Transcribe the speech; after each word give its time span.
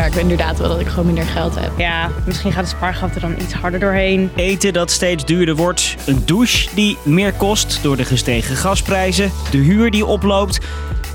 merk 0.00 0.14
inderdaad 0.14 0.58
wel 0.58 0.68
dat 0.68 0.80
ik 0.80 0.86
gewoon 0.86 1.06
minder 1.06 1.24
geld 1.24 1.60
heb. 1.60 1.70
Ja, 1.76 2.10
misschien 2.26 2.52
gaat 2.52 2.64
de 2.64 2.70
spaargeld 2.70 3.14
er 3.14 3.20
dan 3.20 3.34
iets 3.40 3.52
harder 3.52 3.80
doorheen. 3.80 4.30
Eten 4.36 4.72
dat 4.72 4.90
steeds 4.90 5.24
duurder 5.24 5.56
wordt, 5.56 5.96
een 6.06 6.22
douche 6.24 6.68
die 6.74 6.98
meer 7.04 7.32
kost 7.32 7.82
door 7.82 7.96
de 7.96 8.04
gestegen 8.04 8.56
gasprijzen, 8.56 9.30
de 9.50 9.58
huur 9.58 9.90
die 9.90 10.06
oploopt. 10.06 10.58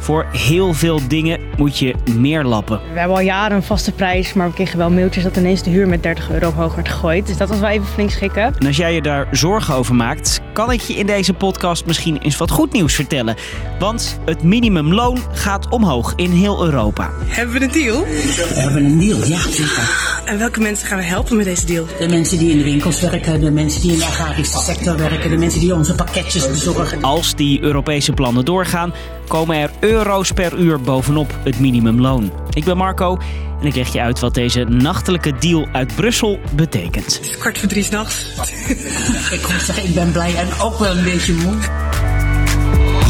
Voor 0.03 0.25
heel 0.31 0.73
veel 0.73 0.99
dingen 1.07 1.39
moet 1.57 1.79
je 1.79 1.95
meer 2.15 2.43
lappen. 2.43 2.79
We 2.93 2.99
hebben 2.99 3.17
al 3.17 3.23
jaren 3.23 3.57
een 3.57 3.63
vaste 3.63 3.91
prijs, 3.91 4.33
maar 4.33 4.47
we 4.47 4.53
kregen 4.53 4.77
wel 4.77 4.89
mailtjes 4.89 5.23
dat 5.23 5.37
ineens 5.37 5.63
de 5.63 5.69
huur 5.69 5.87
met 5.87 6.03
30 6.03 6.31
euro 6.31 6.47
omhoog 6.47 6.75
werd 6.75 6.89
gegooid. 6.89 7.27
Dus 7.27 7.37
dat 7.37 7.49
was 7.49 7.59
wel 7.59 7.69
even 7.69 7.87
flink 7.87 8.09
schrikken. 8.09 8.55
En 8.59 8.67
als 8.67 8.77
jij 8.77 8.93
je 8.93 9.01
daar 9.01 9.27
zorgen 9.31 9.75
over 9.75 9.95
maakt, 9.95 10.41
kan 10.53 10.71
ik 10.71 10.81
je 10.81 10.93
in 10.93 11.05
deze 11.05 11.33
podcast 11.33 11.85
misschien 11.85 12.17
eens 12.17 12.37
wat 12.37 12.51
goed 12.51 12.73
nieuws 12.73 12.93
vertellen. 12.93 13.35
Want 13.79 14.19
het 14.25 14.43
minimumloon 14.43 15.17
gaat 15.31 15.69
omhoog 15.69 16.13
in 16.15 16.31
heel 16.31 16.65
Europa. 16.65 17.09
Hebben 17.25 17.59
we 17.59 17.65
een 17.65 17.71
deal? 17.71 18.03
We 18.03 18.59
hebben 18.59 18.85
een 18.85 18.99
deal, 18.99 19.27
ja 19.27 19.39
zeker. 19.39 20.21
En 20.25 20.37
welke 20.37 20.59
mensen 20.59 20.87
gaan 20.87 20.97
we 20.97 21.03
helpen 21.03 21.37
met 21.37 21.45
deze 21.45 21.65
deal? 21.65 21.85
De 21.99 22.07
mensen 22.07 22.37
die 22.37 22.51
in 22.51 22.57
de 22.57 22.63
winkels 22.63 23.01
werken, 23.01 23.39
de 23.39 23.51
mensen 23.51 23.81
die 23.81 23.91
in 23.91 23.97
de 23.97 24.05
agrarische 24.05 24.57
sector 24.57 24.97
werken, 24.97 25.29
de 25.29 25.37
mensen 25.37 25.59
die 25.59 25.75
onze 25.75 25.95
pakketjes 25.95 26.47
bezorgen. 26.47 27.03
Als 27.03 27.35
die 27.35 27.61
Europese 27.61 28.13
plannen 28.13 28.45
doorgaan, 28.45 28.93
komen 29.27 29.57
er 29.57 29.71
euro's 29.79 30.31
per 30.31 30.57
uur 30.57 30.81
bovenop 30.81 31.37
het 31.43 31.59
minimumloon. 31.59 32.31
Ik 32.49 32.63
ben 32.63 32.77
Marco 32.77 33.17
en 33.61 33.67
ik 33.67 33.75
leg 33.75 33.93
je 33.93 34.01
uit 34.01 34.19
wat 34.19 34.33
deze 34.33 34.63
nachtelijke 34.63 35.33
deal 35.39 35.67
uit 35.71 35.95
Brussel 35.95 36.39
betekent. 36.55 37.15
Het 37.15 37.25
is 37.25 37.37
kwart 37.37 37.57
voor 37.57 37.69
drie 37.69 37.83
s'nachts. 37.83 38.25
Ik 39.31 39.47
moet 39.51 39.61
zeggen, 39.61 39.85
ik 39.85 39.93
ben 39.93 40.11
blij 40.11 40.35
en 40.35 40.47
ook 40.61 40.79
wel 40.79 40.97
een 40.97 41.03
beetje 41.03 41.33
moe. 41.33 41.55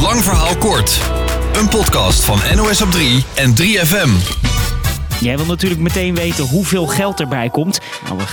Lang 0.01 0.23
verhaal 0.23 0.57
kort. 0.57 0.99
Een 1.53 1.69
podcast 1.69 2.25
van 2.25 2.39
NOS 2.55 2.81
op 2.81 2.91
3 2.91 3.23
en 3.33 3.53
3FM. 3.61 4.41
Jij 5.19 5.37
wil 5.37 5.45
natuurlijk 5.45 5.81
meteen 5.81 6.15
weten 6.15 6.45
hoeveel 6.45 6.87
geld 6.87 7.19
erbij 7.19 7.49
komt. 7.49 7.79
Nou, 8.03 8.17
wat 8.17 8.27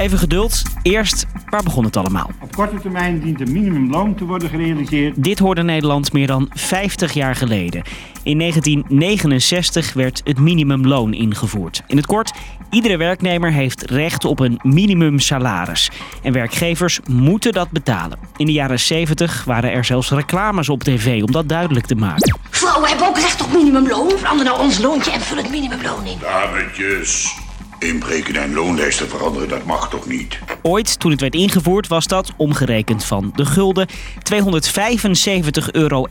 even 0.00 0.18
geduld. 0.18 0.62
Eerst, 0.82 1.26
waar 1.48 1.62
begon 1.62 1.84
het 1.84 1.96
allemaal? 1.96 2.30
Op 2.40 2.54
korte 2.56 2.80
termijn 2.80 3.20
dient 3.20 3.40
een 3.40 3.52
minimumloon 3.52 4.14
te 4.14 4.24
worden 4.24 4.48
gerealiseerd. 4.48 5.24
Dit 5.24 5.38
hoorde 5.38 5.62
Nederland 5.62 6.12
meer 6.12 6.26
dan 6.26 6.50
50 6.54 7.12
jaar 7.12 7.34
geleden. 7.36 7.82
In 8.22 8.38
1969 8.38 9.92
werd 9.92 10.20
het 10.24 10.38
minimumloon 10.38 11.14
ingevoerd. 11.14 11.82
In 11.86 11.96
het 11.96 12.06
kort, 12.06 12.32
iedere 12.70 12.96
werknemer 12.96 13.52
heeft 13.52 13.90
recht 13.90 14.24
op 14.24 14.40
een 14.40 14.60
minimumsalaris. 14.62 15.90
En 16.22 16.32
werkgevers 16.32 17.00
moeten 17.06 17.52
dat 17.52 17.70
betalen. 17.70 18.18
In 18.36 18.46
de 18.46 18.52
jaren 18.52 18.80
70 18.80 19.44
waren 19.44 19.72
er 19.72 19.84
zelfs 19.84 20.10
reclames 20.10 20.68
op 20.68 20.82
tv 20.82 21.22
om 21.22 21.32
dat 21.32 21.48
duidelijk 21.48 21.86
te 21.86 21.94
maken. 21.94 22.38
Vrouwen 22.50 22.88
hebben 22.88 23.08
ook 23.08 23.18
recht 23.18 23.42
op 23.42 23.52
minimumloon. 23.52 24.10
Verander 24.10 24.44
nou 24.44 24.60
ons 24.60 24.78
loontje 24.78 25.10
en 25.10 25.20
vul 25.20 25.36
het 25.36 25.50
minimumloon 25.50 26.06
in. 26.06 26.18
Dametjes, 26.20 27.38
inbreken 27.80 28.36
en 28.36 28.54
loonlijsten 28.54 29.08
veranderen, 29.08 29.48
dat 29.48 29.64
mag 29.64 29.88
toch 29.88 30.06
niet? 30.06 30.38
Ooit, 30.62 31.00
toen 31.00 31.10
het 31.10 31.20
werd 31.20 31.34
ingevoerd, 31.34 31.86
was 31.86 32.06
dat, 32.06 32.32
omgerekend 32.36 33.04
van 33.04 33.32
de 33.34 33.46
gulden, 33.46 33.88
275,31 33.88 35.70
euro 35.72 36.06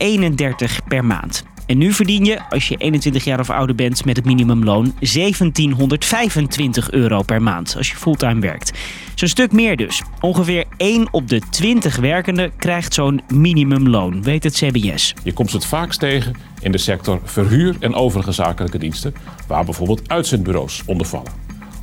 per 0.87 1.05
maand. 1.05 1.43
En 1.69 1.77
nu 1.77 1.93
verdien 1.93 2.25
je, 2.25 2.39
als 2.49 2.67
je 2.67 2.75
21 2.77 3.23
jaar 3.23 3.39
of 3.39 3.49
ouder 3.49 3.75
bent 3.75 4.05
met 4.05 4.15
het 4.15 4.25
minimumloon, 4.25 4.93
1725 4.99 6.91
euro 6.91 7.21
per 7.21 7.41
maand 7.41 7.73
als 7.77 7.89
je 7.89 7.95
fulltime 7.95 8.39
werkt. 8.39 8.71
Zo'n 9.15 9.27
stuk 9.27 9.51
meer 9.51 9.77
dus. 9.77 10.01
Ongeveer 10.19 10.65
1 10.77 11.07
op 11.11 11.27
de 11.27 11.41
20 11.49 11.95
werkenden 11.95 12.51
krijgt 12.57 12.93
zo'n 12.93 13.21
minimumloon, 13.33 14.23
weet 14.23 14.43
het 14.43 14.53
CBS. 14.53 15.13
Je 15.23 15.33
komt 15.33 15.51
het 15.51 15.65
vaakst 15.65 15.99
tegen 15.99 16.35
in 16.59 16.71
de 16.71 16.77
sector 16.77 17.19
verhuur 17.23 17.75
en 17.79 17.93
overige 17.93 18.31
zakelijke 18.31 18.77
diensten, 18.77 19.13
waar 19.47 19.65
bijvoorbeeld 19.65 20.09
uitzendbureaus 20.09 20.83
onder 20.85 21.07
vallen. 21.07 21.31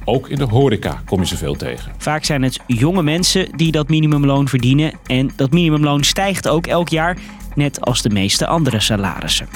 Ook 0.09 0.29
in 0.29 0.37
de 0.37 0.45
horeca 0.45 1.03
kom 1.05 1.21
je 1.21 1.27
ze 1.27 1.37
veel 1.37 1.55
tegen. 1.55 1.93
Vaak 1.99 2.25
zijn 2.25 2.43
het 2.43 2.61
jonge 2.67 3.03
mensen 3.03 3.57
die 3.57 3.73
dat 3.73 3.89
minimumloon 3.89 4.49
verdienen. 4.49 4.93
En 5.07 5.31
dat 5.37 5.51
minimumloon 5.51 6.05
stijgt 6.05 6.49
ook 6.49 6.67
elk 6.67 6.89
jaar, 6.89 7.19
net 7.55 7.81
als 7.81 8.03
de 8.03 8.11
meeste 8.11 8.47
andere 8.47 8.81
salarissen. 8.81 9.49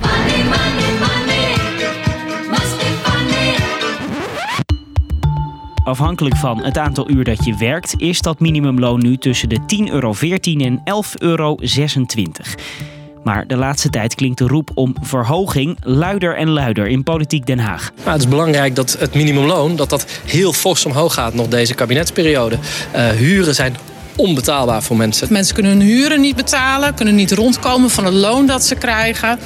Money, 0.00 0.44
money, 0.44 0.98
money. 0.98 1.54
Must 2.50 2.78
be 2.78 2.98
funny. 3.02 3.54
Afhankelijk 5.84 6.36
van 6.36 6.62
het 6.62 6.78
aantal 6.78 7.10
uur 7.10 7.24
dat 7.24 7.44
je 7.44 7.56
werkt, 7.56 7.94
is 7.96 8.20
dat 8.20 8.40
minimumloon 8.40 9.00
nu 9.00 9.16
tussen 9.16 9.48
de 9.48 9.58
10,14 9.86 9.92
euro 9.92 10.14
en 10.42 10.78
11,26 10.78 10.84
euro. 11.18 11.56
Maar 13.28 13.46
de 13.46 13.56
laatste 13.56 13.90
tijd 13.90 14.14
klinkt 14.14 14.38
de 14.38 14.46
roep 14.46 14.70
om 14.74 14.94
verhoging 15.00 15.76
luider 15.82 16.36
en 16.36 16.48
luider 16.48 16.86
in 16.86 17.02
politiek 17.02 17.46
Den 17.46 17.58
Haag. 17.58 17.90
Nou, 17.96 18.10
het 18.10 18.20
is 18.20 18.28
belangrijk 18.28 18.74
dat 18.74 18.96
het 18.98 19.14
minimumloon 19.14 19.76
dat 19.76 19.90
dat 19.90 20.06
heel 20.24 20.52
fors 20.52 20.86
omhoog 20.86 21.14
gaat 21.14 21.34
nog 21.34 21.48
deze 21.48 21.74
kabinetsperiode. 21.74 22.58
Eh, 22.90 23.08
huren 23.08 23.54
zijn 23.54 23.76
onbetaalbaar 24.16 24.82
voor 24.82 24.96
mensen. 24.96 25.28
Mensen 25.30 25.54
kunnen 25.54 25.72
hun 25.72 25.80
huren 25.80 26.20
niet 26.20 26.36
betalen, 26.36 26.94
kunnen 26.94 27.14
niet 27.14 27.32
rondkomen 27.32 27.90
van 27.90 28.04
het 28.04 28.14
loon 28.14 28.46
dat 28.46 28.64
ze 28.64 28.74
krijgen. 28.74 29.38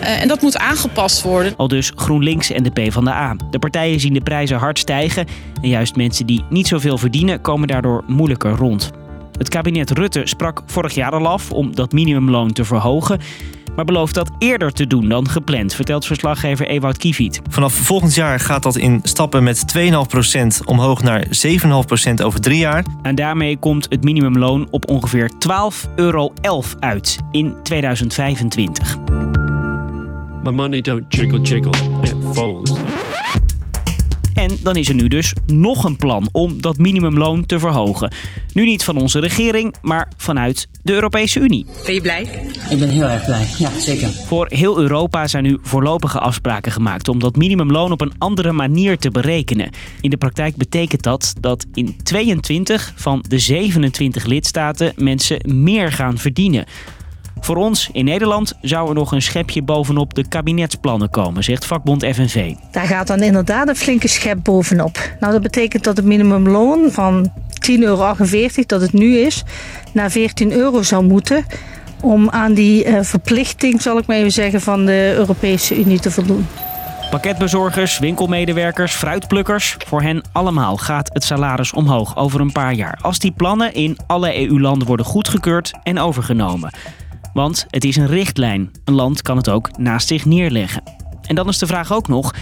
Eh, 0.00 0.22
en 0.22 0.28
dat 0.28 0.42
moet 0.42 0.58
aangepast 0.58 1.22
worden. 1.22 1.54
Al 1.56 1.68
dus 1.68 1.92
GroenLinks 1.94 2.50
en 2.50 2.62
de 2.62 2.70
PvdA. 2.70 3.36
De 3.50 3.58
partijen 3.58 4.00
zien 4.00 4.14
de 4.14 4.20
prijzen 4.20 4.58
hard 4.58 4.78
stijgen 4.78 5.26
en 5.62 5.68
juist 5.68 5.96
mensen 5.96 6.26
die 6.26 6.44
niet 6.50 6.68
zoveel 6.68 6.98
verdienen 6.98 7.40
komen 7.40 7.68
daardoor 7.68 8.04
moeilijker 8.06 8.50
rond. 8.50 8.90
Het 9.38 9.48
kabinet 9.48 9.90
Rutte 9.90 10.20
sprak 10.24 10.62
vorig 10.66 10.94
jaar 10.94 11.12
al 11.12 11.26
af 11.26 11.52
om 11.52 11.74
dat 11.74 11.92
minimumloon 11.92 12.52
te 12.52 12.64
verhogen, 12.64 13.20
maar 13.76 13.84
belooft 13.84 14.14
dat 14.14 14.30
eerder 14.38 14.72
te 14.72 14.86
doen 14.86 15.08
dan 15.08 15.28
gepland, 15.28 15.74
vertelt 15.74 16.06
verslaggever 16.06 16.66
Ewout 16.66 16.96
Kieviet. 16.96 17.40
Vanaf 17.50 17.74
volgend 17.74 18.14
jaar 18.14 18.40
gaat 18.40 18.62
dat 18.62 18.76
in 18.76 19.00
stappen 19.02 19.42
met 19.42 19.64
2,5% 19.78 20.64
omhoog 20.64 21.02
naar 21.02 21.26
7,5% 21.26 22.24
over 22.24 22.40
drie 22.40 22.58
jaar. 22.58 22.84
En 23.02 23.14
daarmee 23.14 23.56
komt 23.56 23.86
het 23.88 24.04
minimumloon 24.04 24.66
op 24.70 24.88
ongeveer 24.88 25.30
12,11 25.30 25.94
euro 25.96 26.32
uit 26.80 27.18
in 27.30 27.54
2025. 27.62 28.96
My 30.42 30.50
money 30.50 30.80
don't 30.80 31.14
jiggle 31.14 31.40
jiggle, 31.40 31.72
it 32.02 32.14
falls. 32.32 32.83
En 34.34 34.50
dan 34.62 34.76
is 34.76 34.88
er 34.88 34.94
nu 34.94 35.08
dus 35.08 35.32
nog 35.46 35.84
een 35.84 35.96
plan 35.96 36.28
om 36.32 36.60
dat 36.60 36.78
minimumloon 36.78 37.46
te 37.46 37.58
verhogen. 37.58 38.12
Nu 38.52 38.64
niet 38.64 38.84
van 38.84 38.96
onze 38.96 39.18
regering, 39.18 39.74
maar 39.82 40.08
vanuit 40.16 40.68
de 40.82 40.92
Europese 40.92 41.40
Unie. 41.40 41.66
Ben 41.84 41.94
je 41.94 42.00
blij? 42.00 42.22
Ik 42.70 42.78
ben 42.78 42.88
heel 42.88 43.08
erg 43.08 43.24
blij, 43.24 43.46
ja 43.58 43.70
zeker. 43.78 44.08
Voor 44.08 44.46
heel 44.48 44.80
Europa 44.80 45.26
zijn 45.26 45.44
nu 45.44 45.58
voorlopige 45.62 46.18
afspraken 46.18 46.72
gemaakt 46.72 47.08
om 47.08 47.18
dat 47.18 47.36
minimumloon 47.36 47.92
op 47.92 48.00
een 48.00 48.12
andere 48.18 48.52
manier 48.52 48.98
te 48.98 49.10
berekenen. 49.10 49.70
In 50.00 50.10
de 50.10 50.16
praktijk 50.16 50.56
betekent 50.56 51.02
dat 51.02 51.34
dat 51.40 51.66
in 51.74 51.96
22 52.02 52.92
van 52.96 53.24
de 53.28 53.38
27 53.38 54.24
lidstaten 54.24 54.92
mensen 54.96 55.40
meer 55.44 55.92
gaan 55.92 56.18
verdienen. 56.18 56.64
Voor 57.44 57.56
ons 57.56 57.88
in 57.92 58.04
Nederland 58.04 58.54
zou 58.60 58.88
er 58.88 58.94
nog 58.94 59.12
een 59.12 59.22
schepje 59.22 59.62
bovenop 59.62 60.14
de 60.14 60.28
kabinetsplannen 60.28 61.10
komen, 61.10 61.44
zegt 61.44 61.66
vakbond 61.66 62.04
FNV. 62.04 62.54
Daar 62.70 62.86
gaat 62.86 63.06
dan 63.06 63.22
inderdaad 63.22 63.68
een 63.68 63.76
flinke 63.76 64.08
schep 64.08 64.38
bovenop. 64.42 64.98
Nou, 65.20 65.32
dat 65.32 65.42
betekent 65.42 65.84
dat 65.84 65.96
het 65.96 66.06
minimumloon 66.06 66.90
van 66.90 67.32
10,48 67.70 67.78
euro, 67.78 68.14
dat 68.66 68.80
het 68.80 68.92
nu 68.92 69.18
is, 69.18 69.44
naar 69.92 70.10
14 70.10 70.52
euro 70.52 70.82
zou 70.82 71.04
moeten. 71.04 71.44
Om 72.00 72.30
aan 72.30 72.54
die 72.54 72.84
eh, 72.84 73.02
verplichting, 73.02 73.82
zal 73.82 73.98
ik 73.98 74.06
maar 74.06 74.16
even 74.16 74.32
zeggen, 74.32 74.60
van 74.60 74.84
de 74.84 75.12
Europese 75.16 75.78
Unie 75.80 76.00
te 76.00 76.10
voldoen. 76.10 76.46
Pakketbezorgers, 77.10 77.98
winkelmedewerkers, 77.98 78.92
fruitplukkers. 78.92 79.76
Voor 79.86 80.02
hen 80.02 80.22
allemaal 80.32 80.76
gaat 80.76 81.10
het 81.12 81.24
salaris 81.24 81.72
omhoog 81.72 82.16
over 82.16 82.40
een 82.40 82.52
paar 82.52 82.72
jaar. 82.72 82.98
Als 83.02 83.18
die 83.18 83.32
plannen 83.32 83.74
in 83.74 83.98
alle 84.06 84.48
EU-landen 84.48 84.86
worden 84.86 85.06
goedgekeurd 85.06 85.72
en 85.82 85.98
overgenomen. 85.98 86.70
Want 87.34 87.66
het 87.70 87.84
is 87.84 87.96
een 87.96 88.06
richtlijn. 88.06 88.70
Een 88.84 88.94
land 88.94 89.22
kan 89.22 89.36
het 89.36 89.48
ook 89.48 89.78
naast 89.78 90.08
zich 90.08 90.24
neerleggen. 90.24 90.82
En 91.22 91.34
dan 91.34 91.48
is 91.48 91.58
de 91.58 91.66
vraag 91.66 91.92
ook 91.92 92.08
nog. 92.08 92.34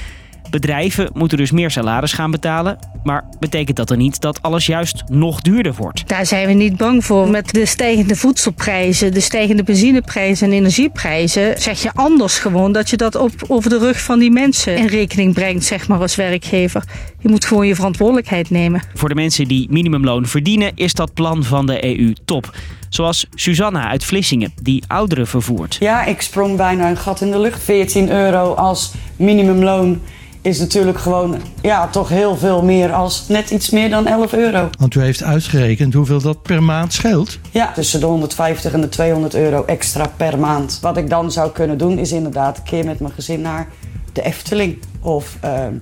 Bedrijven 0.52 1.10
moeten 1.12 1.38
dus 1.38 1.50
meer 1.50 1.70
salaris 1.70 2.12
gaan 2.12 2.30
betalen. 2.30 2.78
Maar 3.02 3.24
betekent 3.38 3.76
dat 3.76 3.88
dan 3.88 3.98
niet 3.98 4.20
dat 4.20 4.42
alles 4.42 4.66
juist 4.66 5.02
nog 5.06 5.40
duurder 5.40 5.74
wordt? 5.74 6.08
Daar 6.08 6.26
zijn 6.26 6.46
we 6.46 6.52
niet 6.52 6.76
bang 6.76 7.04
voor. 7.04 7.28
Met 7.28 7.52
de 7.52 7.66
stijgende 7.66 8.16
voedselprijzen, 8.16 9.12
de 9.12 9.20
stijgende 9.20 9.62
benzineprijzen 9.62 10.46
en 10.46 10.52
energieprijzen, 10.52 11.60
zeg 11.60 11.82
je 11.82 11.90
anders 11.94 12.38
gewoon 12.38 12.72
dat 12.72 12.90
je 12.90 12.96
dat 12.96 13.14
op, 13.14 13.30
over 13.48 13.70
de 13.70 13.78
rug 13.78 14.00
van 14.00 14.18
die 14.18 14.30
mensen 14.30 14.76
in 14.76 14.86
rekening 14.86 15.34
brengt, 15.34 15.64
zeg 15.64 15.88
maar 15.88 16.00
als 16.00 16.14
werkgever. 16.14 16.84
Je 17.18 17.28
moet 17.28 17.44
gewoon 17.44 17.66
je 17.66 17.74
verantwoordelijkheid 17.74 18.50
nemen. 18.50 18.82
Voor 18.94 19.08
de 19.08 19.14
mensen 19.14 19.48
die 19.48 19.66
minimumloon 19.70 20.26
verdienen 20.26 20.72
is 20.74 20.94
dat 20.94 21.14
plan 21.14 21.44
van 21.44 21.66
de 21.66 21.98
EU 21.98 22.12
top. 22.24 22.56
Zoals 22.88 23.26
Susanna 23.34 23.88
uit 23.88 24.04
Vlissingen, 24.04 24.52
die 24.62 24.82
ouderen 24.86 25.26
vervoert. 25.26 25.76
Ja, 25.80 26.04
ik 26.04 26.20
sprong 26.20 26.56
bijna 26.56 26.88
een 26.90 26.96
gat 26.96 27.20
in 27.20 27.30
de 27.30 27.38
lucht. 27.40 27.62
14 27.62 28.10
euro 28.10 28.54
als 28.54 28.92
minimumloon 29.16 30.00
is 30.42 30.58
natuurlijk 30.58 30.98
gewoon 30.98 31.36
ja, 31.60 31.88
toch 31.88 32.08
heel 32.08 32.36
veel 32.36 32.62
meer 32.62 32.92
als 32.92 33.28
net 33.28 33.50
iets 33.50 33.70
meer 33.70 33.90
dan 33.90 34.06
11 34.06 34.32
euro. 34.32 34.70
Want 34.78 34.94
u 34.94 35.00
heeft 35.00 35.22
uitgerekend 35.22 35.94
hoeveel 35.94 36.20
dat 36.20 36.42
per 36.42 36.62
maand 36.62 36.92
scheelt. 36.92 37.38
Ja, 37.50 37.72
tussen 37.72 38.00
de 38.00 38.06
150 38.06 38.72
en 38.72 38.80
de 38.80 38.88
200 38.88 39.34
euro 39.34 39.64
extra 39.64 40.06
per 40.16 40.38
maand. 40.38 40.78
Wat 40.80 40.96
ik 40.96 41.10
dan 41.10 41.32
zou 41.32 41.50
kunnen 41.50 41.78
doen 41.78 41.98
is 41.98 42.12
inderdaad 42.12 42.56
een 42.56 42.62
keer 42.62 42.84
met 42.84 43.00
mijn 43.00 43.12
gezin 43.12 43.40
naar 43.40 43.68
de 44.12 44.22
Efteling. 44.22 44.78
Of 45.00 45.36
ehm, 45.40 45.74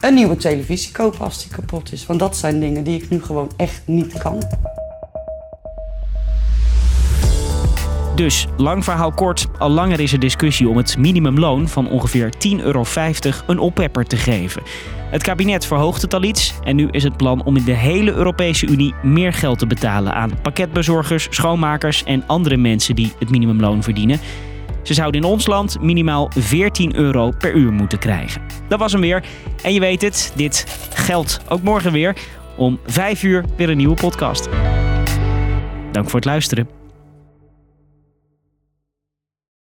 een 0.00 0.14
nieuwe 0.14 0.36
televisie 0.36 0.92
kopen 0.92 1.20
als 1.20 1.42
die 1.42 1.52
kapot 1.52 1.92
is. 1.92 2.06
Want 2.06 2.18
dat 2.18 2.36
zijn 2.36 2.60
dingen 2.60 2.84
die 2.84 3.02
ik 3.02 3.10
nu 3.10 3.22
gewoon 3.22 3.50
echt 3.56 3.82
niet 3.84 4.18
kan. 4.18 4.42
Dus, 8.20 8.46
lang 8.56 8.84
verhaal 8.84 9.12
kort, 9.12 9.46
al 9.58 9.70
langer 9.70 10.00
is 10.00 10.12
er 10.12 10.18
discussie 10.18 10.68
om 10.68 10.76
het 10.76 10.98
minimumloon 10.98 11.68
van 11.68 11.88
ongeveer 11.88 12.32
10,50 12.48 12.64
euro 12.64 12.84
een 13.46 13.58
oppepper 13.58 14.04
te 14.04 14.16
geven. 14.16 14.62
Het 15.10 15.22
kabinet 15.22 15.66
verhoogt 15.66 16.02
het 16.02 16.14
al 16.14 16.22
iets 16.22 16.54
en 16.64 16.76
nu 16.76 16.88
is 16.90 17.02
het 17.02 17.16
plan 17.16 17.44
om 17.44 17.56
in 17.56 17.64
de 17.64 17.72
hele 17.72 18.12
Europese 18.12 18.66
Unie 18.66 18.94
meer 19.02 19.32
geld 19.32 19.58
te 19.58 19.66
betalen 19.66 20.14
aan 20.14 20.40
pakketbezorgers, 20.42 21.26
schoonmakers 21.30 22.04
en 22.04 22.26
andere 22.26 22.56
mensen 22.56 22.94
die 22.94 23.12
het 23.18 23.30
minimumloon 23.30 23.82
verdienen. 23.82 24.20
Ze 24.82 24.94
zouden 24.94 25.20
in 25.20 25.26
ons 25.26 25.46
land 25.46 25.80
minimaal 25.80 26.30
14 26.36 26.96
euro 26.96 27.30
per 27.38 27.54
uur 27.54 27.72
moeten 27.72 27.98
krijgen. 27.98 28.42
Dat 28.68 28.78
was 28.78 28.92
hem 28.92 29.00
weer. 29.00 29.24
En 29.62 29.74
je 29.74 29.80
weet 29.80 30.02
het, 30.02 30.32
dit 30.36 30.88
geldt 30.94 31.40
ook 31.48 31.62
morgen 31.62 31.92
weer. 31.92 32.16
Om 32.56 32.78
5 32.86 33.22
uur 33.22 33.44
weer 33.56 33.70
een 33.70 33.76
nieuwe 33.76 33.96
podcast. 33.96 34.48
Dank 35.92 36.06
voor 36.06 36.18
het 36.18 36.24
luisteren. 36.24 36.79